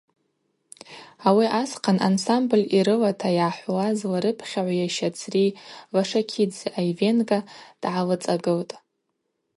Ауи 1.27 1.47
асхъан 1.61 1.97
ансамбль 2.09 2.65
йрылата 2.77 3.29
йгӏахӏвуаз 3.33 3.99
ларыпхьагӏв 4.11 4.75
йаща 4.79 5.09
цри 5.17 5.45
Вашакидзе 5.93 6.67
Айвенго 6.79 7.39
дгӏалыцӏагылтӏ. 7.81 8.73